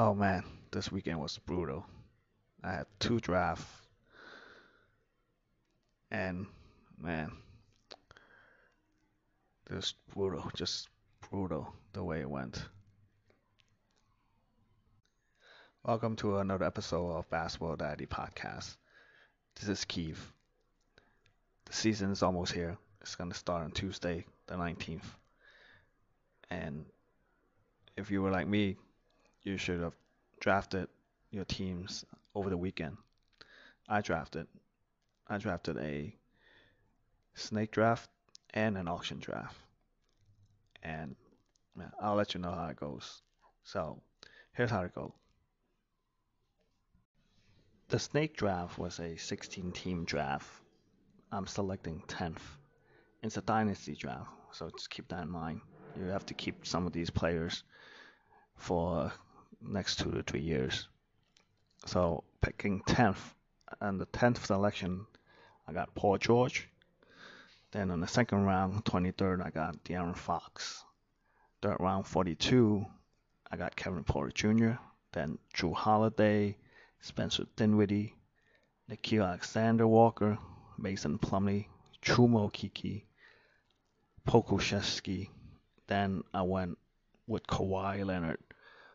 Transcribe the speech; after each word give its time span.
Oh 0.00 0.14
man, 0.14 0.44
this 0.70 0.92
weekend 0.92 1.20
was 1.20 1.38
brutal. 1.38 1.84
I 2.62 2.72
had 2.72 2.86
two 3.00 3.18
drafts, 3.20 3.77
and 6.10 6.46
man, 7.00 7.32
was 9.70 9.94
brutal, 10.14 10.50
just 10.56 10.88
brutal 11.28 11.72
the 11.92 12.02
way 12.02 12.20
it 12.20 12.30
went. 12.30 12.62
Welcome 15.84 16.16
to 16.16 16.38
another 16.38 16.64
episode 16.64 17.10
of 17.12 17.28
Basketball 17.30 17.76
Daddy 17.76 18.06
Podcast. 18.06 18.76
This 19.60 19.68
is 19.68 19.84
Keith. 19.84 20.32
The 21.66 21.72
season 21.74 22.10
is 22.10 22.22
almost 22.22 22.52
here. 22.52 22.78
It's 23.02 23.14
gonna 23.14 23.34
start 23.34 23.64
on 23.64 23.72
Tuesday, 23.72 24.24
the 24.46 24.54
19th. 24.54 25.04
And 26.50 26.86
if 27.96 28.10
you 28.10 28.22
were 28.22 28.30
like 28.30 28.48
me, 28.48 28.76
you 29.42 29.58
should 29.58 29.80
have 29.82 29.94
drafted 30.40 30.88
your 31.30 31.44
teams 31.44 32.06
over 32.34 32.48
the 32.48 32.56
weekend. 32.56 32.96
I 33.86 34.00
drafted 34.00 34.46
I 35.28 35.38
drafted 35.38 35.76
a 35.78 36.14
snake 37.34 37.70
draft 37.70 38.08
and 38.54 38.76
an 38.78 38.88
auction 38.88 39.18
draft. 39.18 39.56
And 40.82 41.16
I'll 42.00 42.14
let 42.14 42.34
you 42.34 42.40
know 42.40 42.52
how 42.52 42.66
it 42.68 42.76
goes. 42.76 43.22
So 43.62 44.00
here's 44.52 44.70
how 44.70 44.82
it 44.82 44.94
goes. 44.94 45.12
The 47.88 47.98
snake 47.98 48.36
draft 48.36 48.78
was 48.78 49.00
a 49.00 49.16
16 49.16 49.72
team 49.72 50.04
draft. 50.04 50.46
I'm 51.32 51.46
selecting 51.46 52.02
10th. 52.08 52.42
It's 53.22 53.36
a 53.36 53.42
dynasty 53.42 53.94
draft, 53.94 54.30
so 54.52 54.70
just 54.70 54.90
keep 54.90 55.08
that 55.08 55.22
in 55.22 55.30
mind. 55.30 55.60
You 55.98 56.04
have 56.06 56.26
to 56.26 56.34
keep 56.34 56.66
some 56.66 56.86
of 56.86 56.92
these 56.92 57.10
players 57.10 57.64
for 58.56 59.12
next 59.60 59.98
two 59.98 60.10
to 60.10 60.22
three 60.22 60.40
years. 60.40 60.88
So 61.86 62.24
picking 62.40 62.82
10th, 62.82 63.34
and 63.80 64.00
the 64.00 64.06
10th 64.06 64.44
selection, 64.44 65.06
I 65.68 65.72
got 65.72 65.94
Paul 65.94 66.16
George. 66.16 66.66
Then 67.72 67.90
on 67.90 68.00
the 68.00 68.08
second 68.08 68.46
round, 68.46 68.86
23rd, 68.86 69.44
I 69.44 69.50
got 69.50 69.84
De'Aaron 69.84 70.16
Fox. 70.16 70.82
Third 71.60 71.76
round, 71.78 72.06
42, 72.06 72.86
I 73.50 73.56
got 73.58 73.76
Kevin 73.76 74.02
Porter 74.02 74.32
Jr. 74.32 74.80
Then 75.12 75.38
Jrue 75.54 75.74
Holiday, 75.74 76.56
Spencer 77.00 77.44
Dinwiddie, 77.56 78.14
Nickeil 78.90 79.26
Alexander 79.26 79.86
Walker, 79.86 80.38
Mason 80.78 81.18
Plumlee, 81.18 81.66
Chuma 82.00 82.50
Okeke, 82.50 83.02
Pokusevski. 84.26 85.28
Then 85.86 86.22
I 86.32 86.42
went 86.42 86.78
with 87.26 87.46
Kawhi 87.46 88.06
Leonard 88.06 88.38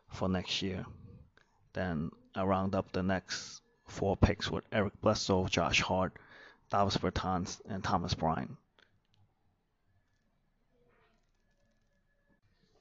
for 0.08 0.28
next 0.28 0.60
year. 0.60 0.84
Then 1.72 2.10
I 2.34 2.42
round 2.42 2.74
up 2.74 2.90
the 2.90 3.04
next 3.04 3.60
four 3.86 4.16
picks 4.16 4.50
with 4.50 4.64
Eric 4.72 5.00
Bledsoe, 5.00 5.46
Josh 5.46 5.80
Hart, 5.80 6.14
Davis 6.70 6.96
Bertans, 6.96 7.60
and 7.68 7.82
Thomas 7.84 8.14
Bryant. 8.14 8.56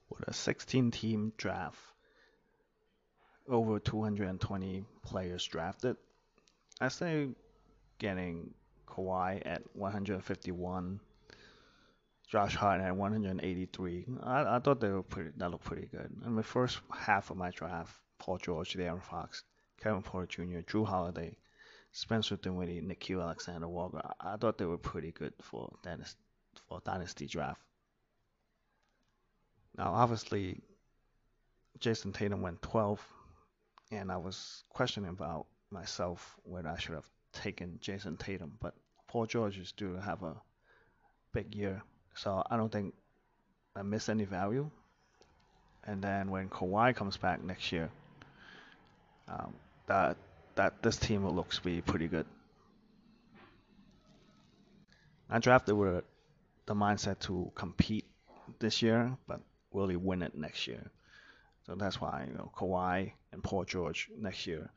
With 0.09 0.27
a 0.27 0.33
16 0.33 0.91
team 0.91 1.33
draft, 1.38 1.79
over 3.47 3.79
220 3.79 4.85
players 5.03 5.45
drafted, 5.45 5.97
I 6.79 6.88
say 6.88 7.29
getting 7.99 8.53
Kawhi 8.88 9.41
at 9.45 9.63
151, 9.75 10.99
Josh 12.27 12.55
Hart 12.55 12.81
at 12.81 12.95
183. 12.95 14.05
I, 14.23 14.55
I 14.55 14.59
thought 14.59 14.79
they 14.79 14.89
were 14.89 15.03
pretty. 15.03 15.31
That 15.38 15.51
looked 15.51 15.66
pretty 15.66 15.88
good. 15.88 16.11
In 16.25 16.35
the 16.35 16.43
first 16.43 16.79
half 16.91 17.31
of 17.31 17.38
my 17.38 17.51
draft, 17.51 17.93
Paul 18.19 18.38
George, 18.38 18.73
De'Aaron 18.73 19.01
Fox, 19.01 19.43
Kevin 19.81 20.01
Porter 20.01 20.27
Jr., 20.27 20.59
Jrue 20.59 20.85
Holiday, 20.85 21.38
Spencer 21.93 22.35
Dinwiddie, 22.35 22.81
Nickeil 22.81 23.21
Alexander 23.21 23.67
Walker. 23.67 24.01
I, 24.19 24.33
I 24.33 24.37
thought 24.37 24.57
they 24.57 24.65
were 24.65 24.79
pretty 24.79 25.11
good 25.11 25.33
for 25.41 25.71
dynasty, 25.83 26.19
for 26.67 26.81
dynasty 26.83 27.27
draft. 27.27 27.61
Now, 29.77 29.93
obviously, 29.93 30.59
Jayson 31.79 32.11
Tatum 32.11 32.41
went 32.41 32.61
12, 32.63 32.99
and 33.91 34.11
I 34.11 34.17
was 34.17 34.63
questioning 34.69 35.09
about 35.09 35.45
myself 35.69 36.35
whether 36.43 36.69
I 36.69 36.77
should 36.77 36.95
have 36.95 37.09
taken 37.31 37.79
Jayson 37.79 38.17
Tatum, 38.17 38.57
but 38.59 38.73
Paul 39.07 39.27
George 39.27 39.57
is 39.59 39.71
due 39.71 39.93
to 39.93 40.01
have 40.01 40.23
a 40.23 40.35
big 41.31 41.53
year, 41.53 41.81
so 42.15 42.43
I 42.49 42.57
don't 42.57 42.71
think 42.71 42.93
I 43.75 43.83
miss 43.83 44.09
any 44.09 44.25
value. 44.25 44.69
And 45.85 46.01
then 46.01 46.31
when 46.31 46.49
Kawhi 46.49 46.95
comes 46.95 47.17
back 47.17 47.43
next 47.43 47.71
year, 47.71 47.89
um, 49.27 49.53
that 49.87 50.17
that 50.56 50.81
this 50.81 50.97
team 50.97 51.28
looks 51.28 51.58
to 51.58 51.64
be 51.64 51.81
pretty 51.81 52.08
good. 52.08 52.25
I 55.30 55.40
drafted 55.40 55.75
with 55.75 56.03
the 56.66 56.75
mindset 56.75 57.19
to 57.19 57.52
compete 57.56 58.06
this 58.59 58.81
year, 58.81 59.18
but 59.28 59.41
really 59.74 59.96
win 59.96 60.22
it 60.22 60.36
next 60.36 60.68
year. 60.68 60.91
So 61.66 61.75
that's 61.75 62.00
why 62.00 62.25
you 62.28 62.34
know 62.34 62.52
Kawhi 62.56 63.14
and 63.31 63.44
Paul 63.44 63.64
George 63.64 64.09
next 64.18 64.46
year 64.46 64.69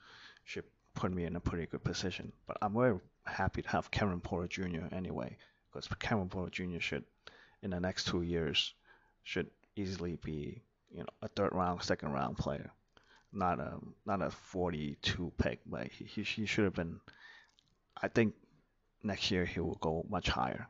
should 0.44 0.64
put 0.94 1.12
me 1.12 1.24
in 1.24 1.36
a 1.36 1.40
pretty 1.40 1.66
good 1.66 1.84
position. 1.84 2.32
But 2.46 2.58
I'm 2.62 2.74
very 2.74 2.98
happy 3.24 3.62
to 3.62 3.68
have 3.68 3.90
Kevin 3.90 4.20
Porter 4.20 4.48
Jr. 4.48 4.94
anyway, 4.94 5.36
because 5.70 5.88
Kevin 5.98 6.28
Porter 6.28 6.50
Jr. 6.50 6.80
should 6.80 7.04
in 7.62 7.70
the 7.70 7.80
next 7.80 8.06
two 8.06 8.22
years 8.22 8.74
should 9.24 9.50
easily 9.74 10.16
be 10.24 10.62
you 10.92 11.00
know 11.00 11.08
a 11.22 11.28
third 11.28 11.52
round, 11.52 11.82
second 11.82 12.12
round 12.12 12.38
player, 12.38 12.70
not 13.36 13.60
a 13.60 13.74
not 14.06 14.22
a 14.22 14.30
42 14.30 15.32
pick, 15.38 15.60
but 15.66 15.88
he 15.88 16.22
he, 16.22 16.46
should 16.46 16.64
have 16.64 16.74
been. 16.74 17.00
I 18.00 18.08
think 18.08 18.34
next 19.02 19.30
year 19.30 19.44
he 19.44 19.60
will 19.60 19.78
go 19.80 20.04
much 20.08 20.28
higher. 20.28 20.68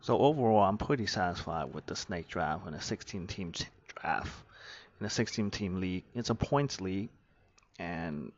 So 0.00 0.18
overall, 0.18 0.62
I'm 0.62 0.78
pretty 0.78 1.06
satisfied 1.06 1.74
with 1.74 1.86
the 1.86 1.96
snake 1.96 2.28
draft 2.28 2.66
and 2.66 2.76
a 2.76 2.80
16 2.80 3.26
team 3.26 3.52
draft 4.00 4.32
in 5.00 5.06
a 5.06 5.10
16 5.10 5.50
team 5.50 5.80
league. 5.80 6.04
It's 6.14 6.30
a 6.30 6.34
points 6.34 6.80
league 6.80 7.08
and 7.78 8.30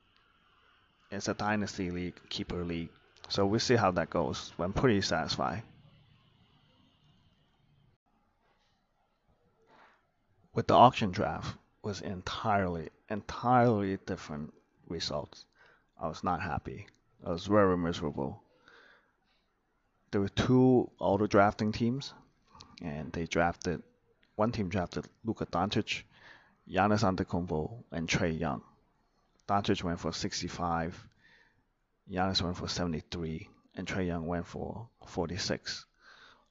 it's 1.10 1.28
a 1.28 1.34
dynasty 1.34 1.90
league, 1.90 2.14
keeper 2.30 2.64
league. 2.64 2.88
So 3.28 3.44
we'll 3.44 3.60
see 3.60 3.76
how 3.76 3.90
that 3.92 4.08
goes. 4.08 4.52
I'm 4.58 4.72
pretty 4.72 5.02
satisfied. 5.02 5.62
With 10.58 10.66
the 10.66 10.74
auction 10.74 11.12
draft 11.12 11.56
was 11.84 12.00
entirely, 12.00 12.88
entirely 13.08 13.96
different 13.98 14.52
results. 14.88 15.46
I 15.96 16.08
was 16.08 16.24
not 16.24 16.42
happy. 16.42 16.88
I 17.24 17.30
was 17.30 17.46
very 17.46 17.76
miserable. 17.76 18.42
There 20.10 20.20
were 20.20 20.28
two 20.30 20.90
auto 20.98 21.28
drafting 21.28 21.70
teams, 21.70 22.12
and 22.82 23.12
they 23.12 23.26
drafted 23.26 23.84
one 24.34 24.50
team 24.50 24.68
drafted 24.68 25.06
Luka 25.22 25.46
Doncic, 25.46 26.02
Giannis 26.68 27.04
Antetokounmpo, 27.04 27.84
and 27.92 28.08
Trae 28.08 28.36
Young. 28.36 28.62
Doncic 29.46 29.84
went 29.84 30.00
for 30.00 30.12
65, 30.12 31.06
Giannis 32.10 32.42
went 32.42 32.56
for 32.56 32.66
73, 32.66 33.48
and 33.76 33.86
Trae 33.86 34.08
Young 34.08 34.26
went 34.26 34.44
for 34.44 34.88
46. 35.06 35.86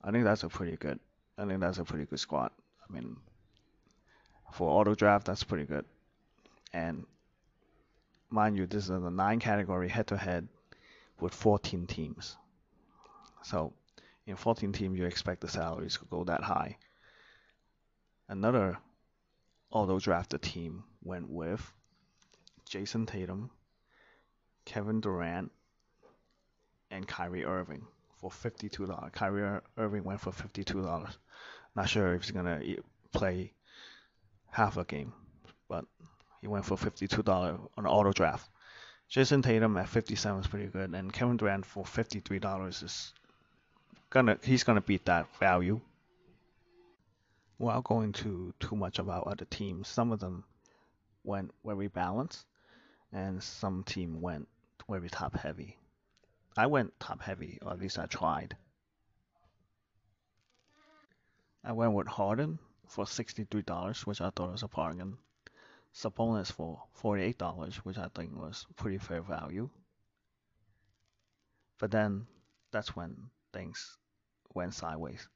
I 0.02 0.12
think 0.12 0.24
that's 0.24 0.44
a 0.44 0.48
pretty 0.48 0.78
good. 0.78 0.98
I 1.38 1.46
think 1.46 1.60
that's 1.60 1.80
a 1.80 1.84
pretty 1.84 2.06
good 2.06 2.22
squad. 2.22 2.52
I 2.90 2.94
mean, 2.94 3.18
for 4.52 4.70
auto 4.70 4.96
draft, 4.96 5.26
that's 5.26 5.44
pretty 5.44 5.66
good. 5.66 5.86
And 6.74 7.06
mind 8.30 8.58
you, 8.58 8.66
this 8.66 8.86
is 8.86 8.90
a 8.90 9.10
nine 9.10 9.40
category 9.40 9.90
head 9.90 10.08
to 10.08 10.18
head 10.18 10.48
with 11.20 11.34
14 11.34 11.88
teams. 11.88 12.36
So 13.44 13.74
in 14.26 14.36
14 14.36 14.74
teams, 14.74 14.98
you 14.98 15.06
expect 15.06 15.42
the 15.42 15.48
salaries 15.48 15.98
to 15.98 16.06
go 16.06 16.24
that 16.26 16.44
high. 16.44 16.78
Another 18.28 18.78
auto 19.72 20.00
drafted 20.00 20.42
team 20.42 20.84
went 21.04 21.30
with 21.30 21.74
Jayson 22.70 23.06
Tatum, 23.06 23.50
Kevin 24.66 25.00
Durant, 25.00 25.52
and 26.92 27.08
Kyrie 27.08 27.46
Irving 27.46 27.86
for 28.20 28.30
$52. 28.30 29.12
Kyrie 29.14 29.62
Irving 29.78 30.04
went 30.04 30.20
for 30.20 30.32
$52. 30.32 31.16
Not 31.76 31.90
sure 31.90 32.14
if 32.14 32.24
he's 32.24 32.32
going 32.32 32.46
to 32.46 32.84
play 33.14 33.54
half 34.52 34.78
a 34.78 34.84
game, 34.84 35.14
but 35.68 35.86
he 36.42 36.48
went 36.48 36.66
for 36.66 36.78
$52 36.78 37.70
on 37.78 37.86
auto 37.86 38.12
draft. 38.12 38.50
Jayson 39.10 39.42
Tatum 39.42 39.78
at 39.78 39.88
57 39.88 40.42
is 40.42 40.48
pretty 40.48 40.68
good, 40.68 40.94
and 40.94 41.14
Kevin 41.14 41.38
Durant 41.38 41.66
for 41.66 41.84
$53 41.84 42.84
is 42.84 43.14
gonna 44.10 44.38
he's 44.44 44.64
gonna 44.64 44.82
beat 44.82 45.06
that 45.06 45.34
value. 45.38 45.80
Without 47.60 47.86
going 47.86 48.12
to 48.14 48.54
too 48.60 48.76
much 48.76 49.00
about 49.00 49.28
other 49.28 49.46
teams, 49.46 49.88
some 49.88 50.12
of 50.12 50.20
them 50.20 50.44
went 51.24 51.52
very 51.66 51.88
balanced, 51.88 52.46
and 53.12 53.42
some 53.42 53.84
team 53.84 54.22
went 54.22 54.48
very 54.90 55.10
top 55.10 55.36
heavy. 55.36 55.78
I 56.56 56.68
went 56.68 57.00
top 57.00 57.22
heavy, 57.22 57.60
or 57.62 57.72
at 57.72 57.80
least 57.80 57.98
I 57.98 58.06
tried. 58.06 58.56
I 61.64 61.72
went 61.72 61.94
with 61.94 62.08
Harden 62.08 62.60
for 62.88 63.06
$63, 63.06 64.06
which 64.06 64.22
I 64.22 64.30
thought 64.30 64.52
was 64.52 64.64
a 64.64 64.68
bargain. 64.68 65.18
Sabonis 65.94 66.52
for 66.52 66.84
$48, 67.02 67.78
which 67.78 67.98
I 67.98 68.08
think 68.16 68.36
was 68.36 68.66
pretty 68.76 68.98
fair 68.98 69.22
value. 69.22 69.70
But 71.80 71.92
then 71.92 72.28
that's 72.72 72.96
when 72.96 73.16
things 73.54 73.98
went 74.54 74.74
sideways. 74.74 75.28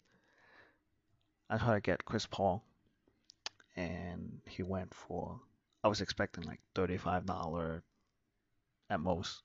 I 1.50 1.57
tried 1.57 1.75
to 1.75 1.81
get 1.81 2.06
Chris 2.06 2.25
Paul, 2.25 2.63
and 3.75 4.42
he 4.48 4.63
went 4.63 4.94
for, 4.94 5.39
I 5.83 5.88
was 5.88 6.01
expecting 6.01 6.45
like 6.45 6.62
$35 6.75 7.81
at 8.89 9.00
most. 9.00 9.42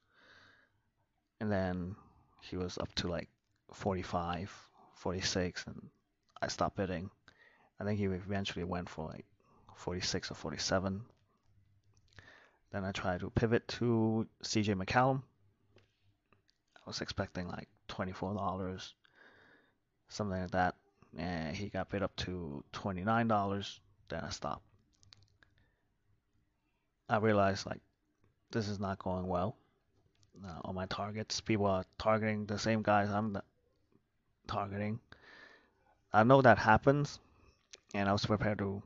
And 1.40 1.50
then 1.50 1.96
he 2.42 2.56
was 2.56 2.78
up 2.78 2.94
to 2.96 3.08
like 3.08 3.28
45, 3.72 4.50
46, 4.94 5.64
and 5.66 5.88
I 6.40 6.48
stopped 6.48 6.76
bidding. 6.76 7.10
I 7.78 7.84
think 7.84 7.98
he 7.98 8.06
eventually 8.06 8.64
went 8.64 8.88
for 8.88 9.06
like 9.06 9.26
46 9.76 10.30
or 10.30 10.34
47. 10.34 11.02
Then 12.72 12.84
I 12.84 12.92
tried 12.92 13.20
to 13.20 13.30
pivot 13.30 13.66
to 13.68 14.26
CJ 14.42 14.74
McCallum. 14.74 15.22
I 16.76 16.80
was 16.86 17.00
expecting 17.00 17.48
like 17.48 17.68
$24, 17.88 18.92
something 20.08 20.40
like 20.40 20.50
that. 20.52 20.74
And 21.16 21.56
he 21.56 21.68
got 21.68 21.90
bid 21.90 22.02
up 22.02 22.14
to 22.16 22.64
$29. 22.72 23.78
Then 24.08 24.20
I 24.24 24.30
stopped. 24.30 24.64
I 27.08 27.18
realized 27.18 27.66
like 27.66 27.80
this 28.50 28.68
is 28.68 28.80
not 28.80 28.98
going 28.98 29.26
well. 29.26 29.56
Uh, 30.44 30.60
on 30.64 30.74
my 30.74 30.86
targets, 30.86 31.40
people 31.40 31.66
are 31.66 31.84
targeting 31.98 32.46
the 32.46 32.58
same 32.58 32.82
guys 32.82 33.08
I'm 33.10 33.40
targeting. 34.46 35.00
I 36.12 36.24
know 36.24 36.42
that 36.42 36.58
happens, 36.58 37.18
and 37.94 38.08
I 38.08 38.12
was 38.12 38.26
prepared 38.26 38.58
to 38.58 38.82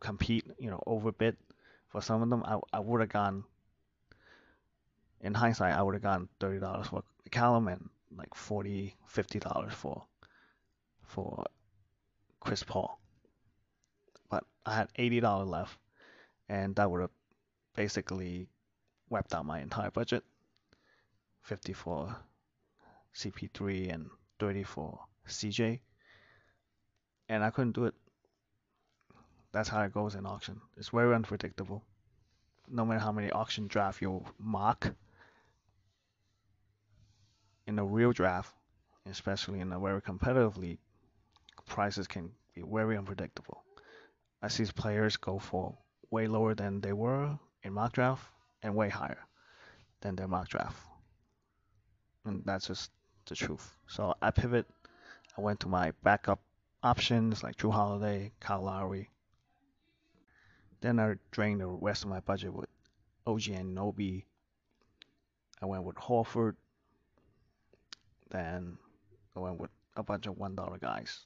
compete, 0.00 0.44
you 0.58 0.70
know, 0.70 0.82
overbid 0.86 1.36
for 1.88 2.02
some 2.02 2.22
of 2.22 2.30
them. 2.30 2.42
I, 2.44 2.58
I 2.72 2.80
would 2.80 3.00
have 3.00 3.10
gone, 3.10 3.44
in 5.20 5.34
hindsight, 5.34 5.74
I 5.74 5.82
would 5.82 5.94
have 5.94 6.02
gone 6.02 6.28
$30 6.40 6.86
for 6.86 7.02
Callum 7.30 7.68
and 7.68 7.88
like 8.16 8.34
40 8.34 8.96
$50 9.12 9.72
for, 9.72 10.04
for 11.06 11.44
Chris 12.40 12.62
Paul. 12.62 12.98
But 14.30 14.44
I 14.66 14.74
had 14.74 14.92
$80 14.98 15.46
left, 15.46 15.78
and 16.48 16.74
that 16.76 16.90
would 16.90 17.00
have 17.00 17.10
basically 17.74 18.48
wiped 19.08 19.34
out 19.34 19.46
my 19.46 19.60
entire 19.60 19.90
budget 19.90 20.24
50 21.42 21.72
for 21.72 22.16
CP3 23.14 23.92
and 23.92 24.10
30 24.38 24.62
for 24.64 24.98
CJ. 25.28 25.80
And 27.28 27.42
I 27.42 27.50
couldn't 27.50 27.72
do 27.72 27.84
it 27.86 27.94
that's 29.54 29.68
how 29.68 29.82
it 29.82 29.94
goes 29.94 30.16
in 30.16 30.26
auction. 30.26 30.60
It's 30.76 30.88
very 30.88 31.14
unpredictable. 31.14 31.84
No 32.68 32.84
matter 32.84 32.98
how 32.98 33.12
many 33.12 33.30
auction 33.30 33.68
draft 33.68 34.02
you 34.02 34.24
mark, 34.36 34.92
in 37.68 37.78
a 37.78 37.84
real 37.84 38.10
draft, 38.10 38.52
especially 39.06 39.60
in 39.60 39.72
a 39.72 39.78
very 39.78 40.02
competitive 40.02 40.58
league, 40.58 40.80
prices 41.66 42.08
can 42.08 42.32
be 42.52 42.62
very 42.62 42.98
unpredictable. 42.98 43.62
I 44.42 44.48
see 44.48 44.64
players 44.64 45.16
go 45.16 45.38
for 45.38 45.78
way 46.10 46.26
lower 46.26 46.56
than 46.56 46.80
they 46.80 46.92
were 46.92 47.38
in 47.62 47.72
mock 47.74 47.92
draft 47.92 48.24
and 48.64 48.74
way 48.74 48.88
higher 48.88 49.24
than 50.00 50.16
their 50.16 50.28
mock 50.28 50.48
draft. 50.48 50.76
And 52.24 52.42
that's 52.44 52.66
just 52.66 52.90
the 53.26 53.36
truth. 53.36 53.76
So 53.86 54.14
I 54.20 54.32
pivot. 54.32 54.66
I 55.38 55.42
went 55.42 55.60
to 55.60 55.68
my 55.68 55.92
backup 56.02 56.40
options 56.84 57.42
like 57.42 57.56
Jrue 57.56 57.72
Holiday, 57.72 58.30
Kyle 58.40 58.62
Lowry, 58.62 59.08
then 60.82 61.00
I 61.00 61.14
drained 61.30 61.62
the 61.62 61.66
rest 61.66 62.04
of 62.04 62.10
my 62.10 62.20
budget 62.20 62.52
with 62.52 62.68
OG 63.26 63.40
Anunoby. 63.40 64.24
I 65.62 65.66
went 65.66 65.84
with 65.84 65.96
Horford. 65.96 66.56
Then 68.30 68.76
I 69.34 69.40
went 69.40 69.58
with 69.58 69.70
a 69.96 70.02
bunch 70.02 70.26
of 70.26 70.36
one 70.36 70.54
dollar 70.54 70.76
guys. 70.76 71.20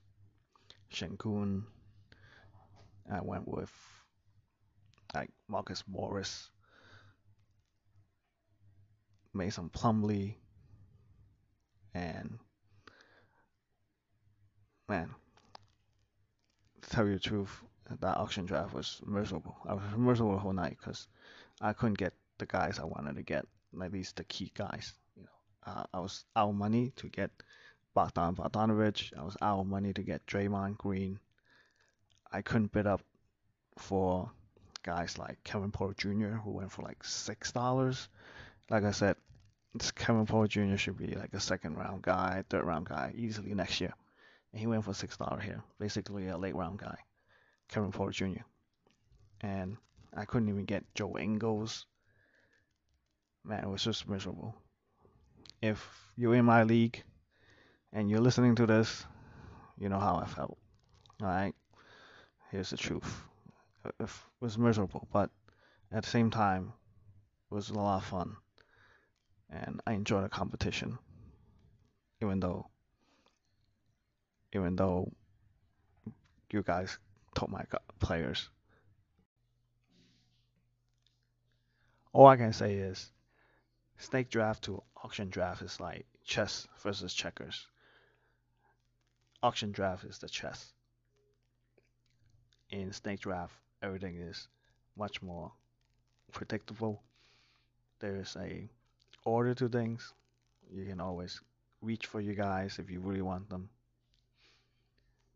Sengun. 0.93 1.65
I 3.11 3.21
went 3.21 3.49
with 3.49 3.73
like 5.13 5.31
Marcus 5.49 5.83
Morris, 5.89 6.51
Mason 9.35 9.71
Plumlee, 9.71 10.37
and 11.95 12.39
man, 14.89 15.15
tell 16.89 17.07
you 17.07 17.15
the 17.15 17.21
truth, 17.21 17.51
that 18.01 18.17
auction 18.17 18.47
draft 18.47 18.75
was 18.75 19.01
miserable. 19.07 19.57
I 19.67 19.75
was 19.75 19.83
miserable 19.97 20.35
the 20.35 20.41
whole 20.41 20.53
night 20.53 20.77
because 20.79 21.07
I 21.61 21.73
couldn't 21.73 21.99
get 21.99 22.13
the 22.39 22.47
guys 22.47 22.79
I 22.79 22.85
wanted 22.85 23.17
to 23.17 23.23
get, 23.23 23.47
at 23.83 23.93
least 23.93 24.17
the 24.17 24.25
key 24.25 24.53
guys. 24.55 24.95
You 25.17 25.25
know, 25.25 25.73
uh, 25.73 25.85
I 25.93 26.01
was 26.01 26.25
out 26.37 26.53
money 26.55 26.93
to 26.97 27.09
get 27.09 27.31
Bogdan 27.95 28.37
Bogdanovic. 28.37 29.13
I 29.19 29.25
was 29.25 29.37
out 29.43 29.61
of 29.61 29.67
money 29.67 29.93
to 29.93 30.03
get 30.03 30.27
Draymond 30.27 30.77
Green. 30.79 31.19
I 32.31 32.43
couldn't 32.43 32.73
bid 32.73 32.87
up 32.87 33.03
for 33.79 34.31
guys 34.83 35.19
like 35.19 35.43
Kevin 35.45 35.73
Porter 35.73 35.95
Jr. 35.95 36.37
who 36.37 36.51
went 36.51 36.73
for 36.73 36.83
like 36.83 37.03
six 37.05 37.53
dollars. 37.53 38.09
Like 38.71 38.85
I 38.85 38.93
said, 38.93 39.17
Kevin 39.95 40.27
Porter 40.27 40.49
Jr. 40.49 40.77
should 40.77 40.99
be 40.99 41.15
like 41.15 41.35
a 41.35 41.41
second 41.41 41.77
round 41.77 42.03
guy, 42.03 42.45
third 42.49 42.65
round 42.65 42.89
guy 42.89 43.13
easily 43.17 43.55
next 43.55 43.81
year. 43.81 43.95
And 44.53 44.61
he 44.61 44.67
went 44.67 44.85
for 44.85 44.95
six 44.95 45.17
dollar 45.17 45.41
here, 45.41 45.63
basically 45.79 46.29
a 46.29 46.39
late 46.39 46.55
round 46.55 46.79
guy. 46.79 46.97
Kevin 47.69 47.93
Porter 47.93 48.13
Jr. 48.13 48.43
And 49.43 49.77
I 50.15 50.25
couldn't 50.25 50.49
even 50.49 50.65
get 50.65 50.85
Joe 50.95 51.17
Ingles. 51.19 51.87
Man, 53.45 53.63
it 53.63 53.69
was 53.69 53.85
just 53.85 54.09
miserable. 54.09 54.55
If 55.61 55.87
you're 56.17 56.35
in 56.35 56.45
my 56.45 56.63
league 56.63 57.03
and 57.93 58.11
you're 58.11 58.21
listening 58.21 58.55
to 58.57 58.67
this, 58.67 59.05
you 59.79 59.89
know 59.89 59.99
how 59.99 60.17
I 60.17 60.27
felt. 60.27 60.59
Alright? 61.23 61.55
Here's 62.51 62.71
the 62.71 62.77
truth. 62.77 63.23
It 64.01 64.09
was 64.41 64.59
miserable, 64.59 65.07
but 65.13 65.31
at 65.93 66.05
the 66.05 66.11
same 66.11 66.31
time, 66.31 66.73
it 67.51 67.55
was 67.55 67.71
a 67.71 67.75
lot 67.75 67.99
of 67.99 68.05
fun. 68.05 68.37
And 69.51 69.81
I 69.87 69.93
enjoyed 69.93 70.25
the 70.25 70.29
competition. 70.29 70.99
Even 72.21 72.41
though 72.41 72.67
even 74.53 74.77
though 74.77 75.11
you 76.51 76.63
guys 76.63 76.99
told 77.35 77.51
my 77.51 77.65
players. 78.01 78.49
All 82.13 82.27
I 82.27 82.37
can 82.37 82.53
say 82.53 82.75
is 82.75 83.11
snake 83.99 84.31
draft 84.31 84.65
to 84.65 84.83
auction 85.05 85.29
draft 85.29 85.63
is 85.63 85.79
like 85.79 86.07
chess 86.25 86.67
versus 86.83 87.15
checkers. 87.15 87.67
Auction 89.43 89.71
draft 89.73 90.05
is 90.05 90.19
the 90.19 90.29
chess. 90.29 90.73
In 92.71 92.93
snake 92.93 93.21
draft, 93.21 93.55
everything 93.83 94.17
is 94.17 94.49
much 94.97 95.23
more 95.23 95.53
predictable. 96.33 97.03
There's 98.01 98.37
a 98.37 98.69
order 99.25 99.55
to 99.55 99.69
things. 99.69 100.13
You 100.71 100.85
can 100.85 101.01
always 101.01 101.41
reach 101.81 102.07
for 102.07 102.21
you 102.21 102.35
guys 102.35 102.79
if 102.79 102.91
you 102.91 103.01
really 103.01 103.23
want 103.23 103.49
them. 103.49 103.69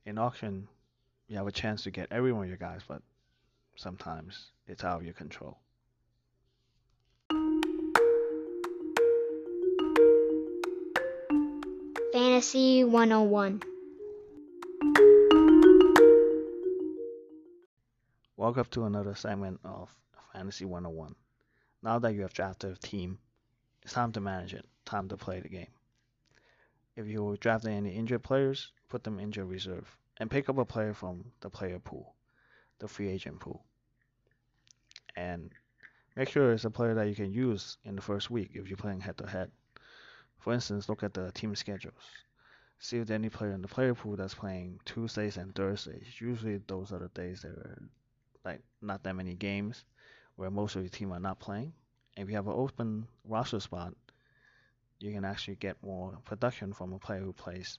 In 0.04 0.18
auction, 0.18 0.66
you 1.28 1.37
have 1.37 1.47
a 1.47 1.52
chance 1.52 1.85
to 1.85 1.92
get 1.92 2.09
every 2.11 2.32
one 2.32 2.42
of 2.42 2.49
your 2.49 2.56
guys, 2.56 2.80
but 2.88 3.02
sometimes 3.76 4.50
it's 4.66 4.82
out 4.82 4.97
of 4.97 5.04
your 5.04 5.14
control. 5.14 5.59
Fantasy 12.12 12.82
101. 12.82 13.62
Welcome 18.37 18.66
to 18.73 18.87
another 18.87 19.14
segment 19.14 19.61
of 19.62 19.88
Fantasy 20.32 20.64
101. 20.64 21.14
Now 21.80 22.00
that 22.00 22.12
you 22.14 22.23
have 22.23 22.35
drafted 22.35 22.73
a 22.73 22.76
team, 22.76 23.21
it's 23.85 23.92
time 23.92 24.11
to 24.12 24.21
manage 24.21 24.52
it, 24.52 24.66
time 24.85 25.09
to 25.11 25.16
play 25.16 25.38
the 25.38 25.49
game. 25.49 25.71
If 26.97 27.06
you 27.06 27.37
drafted 27.38 27.71
any 27.71 27.94
injured 27.94 28.25
players, 28.25 28.73
put 28.92 29.04
them 29.04 29.18
injured 29.18 29.49
reserve 29.49 29.96
and 30.18 30.30
pick 30.30 30.50
up 30.50 30.58
a 30.58 30.66
player 30.66 30.92
from 30.92 31.25
the 31.40 31.49
player 31.49 31.78
pool, 31.78 32.14
the 32.78 32.87
free 32.87 33.08
agent 33.08 33.40
pool. 33.40 33.64
And 35.16 35.50
make 36.14 36.28
sure 36.28 36.52
it's 36.52 36.66
a 36.66 36.70
player 36.70 36.92
that 36.92 37.08
you 37.08 37.14
can 37.14 37.32
use 37.32 37.78
in 37.87 37.96
the 37.96 38.02
first 38.02 38.30
week 38.30 38.50
if 38.52 38.68
you're 38.68 38.76
playing 38.76 39.00
head 39.00 39.16
to 39.16 39.26
head. 39.26 39.50
For 40.40 40.52
instance, 40.52 40.90
look 40.90 41.02
at 41.02 41.14
the 41.14 41.32
team 41.32 41.56
schedules. 41.56 42.04
See 42.80 42.99
if 42.99 43.06
there's 43.06 43.18
any 43.18 43.30
player 43.30 43.52
in 43.52 43.62
the 43.62 43.68
player 43.68 43.94
pool 43.94 44.16
that's 44.16 44.34
playing 44.34 44.78
Tuesdays 44.84 45.38
and 45.38 45.54
Thursdays. 45.54 46.20
Usually 46.20 46.58
those 46.66 46.92
are 46.92 46.99
the 46.99 47.08
days 47.08 47.40
that 47.42 47.52
are 47.52 47.82
like 48.44 48.61
not 48.82 49.02
that 49.04 49.16
many 49.16 49.34
games 49.37 49.87
where 50.37 50.50
most 50.50 50.76
of 50.76 50.82
your 50.82 50.90
team 50.90 51.12
are 51.12 51.20
not 51.28 51.40
playing. 51.40 51.72
If 52.18 52.28
you 52.28 52.34
have 52.34 52.46
an 52.46 52.54
open 52.54 53.06
roster 53.25 53.61
spot, 53.61 53.94
you 54.99 55.12
can 55.14 55.25
actually 55.25 55.56
get 55.56 55.82
more 55.82 56.18
production 56.26 56.75
from 56.75 56.92
a 56.92 56.99
player 56.99 57.20
who 57.20 57.32
plays 57.32 57.78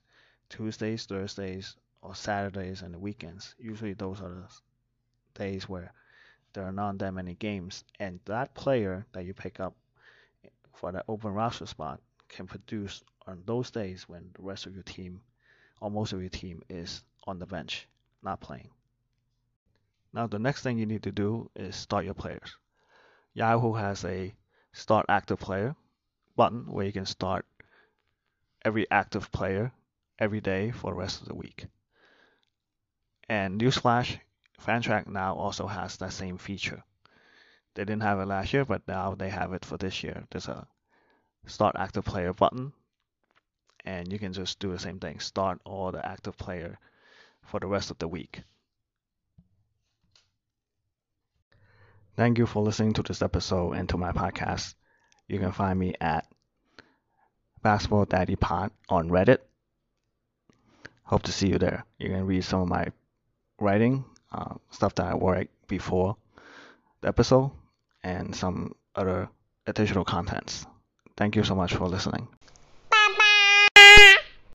Tuesdays, 0.54 1.08
Thursdays, 1.08 1.76
or 2.04 2.14
Saturdays 2.14 2.84
and 2.84 2.94
the 2.94 3.00
weekends. 3.00 3.56
Usually 3.58 3.94
those 3.94 4.22
are 4.22 4.30
the 4.30 4.48
days 5.34 5.68
where 5.68 5.92
there 6.54 6.64
are 6.64 6.72
not 6.72 7.00
that 7.00 7.12
many 7.12 7.34
games, 7.34 7.84
and 8.00 8.20
that 8.26 8.54
player 8.54 9.04
that 9.14 9.26
you 9.26 9.34
pick 9.34 9.60
up 9.60 9.76
for 10.76 10.92
that 10.92 11.06
open 11.08 11.34
roster 11.34 11.66
spot 11.66 12.00
can 12.30 12.46
produce 12.46 13.02
on 13.26 13.42
those 13.48 13.72
days 13.72 14.08
when 14.08 14.30
the 14.36 14.44
rest 14.44 14.68
of 14.68 14.76
your 14.76 14.84
team, 14.84 15.22
or 15.82 15.90
most 15.90 16.14
of 16.14 16.22
your 16.22 16.30
team, 16.30 16.62
is 16.70 17.04
on 17.26 17.40
the 17.40 17.48
bench, 17.48 17.88
not 18.22 18.40
playing. 18.40 18.70
Now, 20.14 20.28
the 20.28 20.38
next 20.38 20.62
thing 20.62 20.78
you 20.78 20.86
need 20.86 21.02
to 21.04 21.12
do 21.12 21.50
is 21.56 21.76
start 21.76 22.06
your 22.06 22.14
players. 22.14 22.56
Yahoo 23.34 23.74
has 23.74 24.06
a 24.06 24.32
start 24.72 25.08
active 25.10 25.40
player 25.40 25.76
button 26.36 26.72
where 26.72 26.86
you 26.86 26.94
can 26.94 27.08
start 27.08 27.44
every 28.64 28.86
active 28.92 29.32
player 29.32 29.72
every 30.24 30.40
day 30.40 30.72
for 30.72 30.92
the 30.92 30.98
rest 30.98 31.22
of 31.22 31.28
the 31.28 31.36
week. 31.36 31.66
And 33.28 33.60
newsflash, 33.60 34.18
Fantrax 34.66 35.08
now 35.08 35.36
also 35.36 35.68
has 35.68 35.98
that 35.98 36.14
same 36.14 36.38
feature. 36.38 36.82
They 37.74 37.84
didn't 37.84 38.04
have 38.04 38.20
it 38.20 38.28
last 38.28 38.54
year, 38.54 38.64
but 38.64 38.88
now 38.88 39.16
they 39.16 39.30
have 39.30 39.52
it 39.52 39.66
for 39.66 39.78
this 39.78 40.02
year. 40.02 40.24
There's 40.32 40.48
a 40.48 40.66
start 41.46 41.76
active 41.78 42.06
player 42.06 42.32
button, 42.32 42.72
and 43.84 44.14
you 44.14 44.18
can 44.18 44.32
just 44.32 44.60
do 44.60 44.72
the 44.72 44.80
same 44.80 45.00
thing 45.00 45.20
start 45.20 45.60
all 45.66 45.92
the 45.92 46.06
active 46.06 46.38
player 46.38 46.80
for 47.42 47.60
the 47.60 47.68
rest 47.68 47.92
of 47.92 47.98
the 47.98 48.08
week. 48.08 48.44
Thank 52.16 52.38
you 52.38 52.46
for 52.46 52.64
listening 52.64 52.94
to 52.94 53.04
this 53.04 53.22
episode 53.22 53.74
and 53.74 53.90
to 53.90 53.98
my 53.98 54.14
podcast. 54.14 54.76
You 55.28 55.40
can 55.40 55.52
find 55.52 55.78
me 55.78 55.96
at 56.00 56.26
Basketball 57.62 58.06
Daddy 58.06 58.38
Pod 58.38 58.72
on 58.88 59.10
Reddit. 59.10 59.40
Hope 61.14 61.22
to 61.22 61.32
see 61.32 61.48
you 61.48 61.60
there. 61.60 61.86
You 62.00 62.10
can 62.10 62.26
read 62.26 62.44
some 62.44 62.62
of 62.64 62.70
my 62.70 62.88
writing, 63.62 64.04
uh, 64.32 64.56
stuff 64.72 64.96
that 64.96 65.06
I 65.06 65.14
wrote 65.14 65.48
before 65.68 66.18
the 67.02 67.10
episode, 67.10 67.52
and 68.04 68.36
some 68.36 68.74
other 68.96 69.30
additional 69.68 70.06
contents. 70.06 70.66
Thank 71.16 71.36
you 71.36 71.44
so 71.44 71.54
much 71.54 71.76
for 71.76 71.88
listening. 71.88 72.28